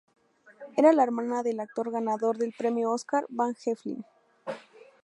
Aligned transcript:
Era 0.77 0.93
la 0.93 1.03
hermana 1.03 1.43
del 1.43 1.59
actor 1.59 1.91
ganador 1.91 2.37
del 2.39 2.55
Premio 2.57 2.89
Oscar 2.91 3.27
Van 3.29 3.53
Heflin. 3.67 4.03